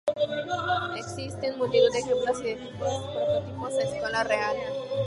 [0.97, 4.55] Existen multitud de ejemplos y de tipos de prototipos a escala real.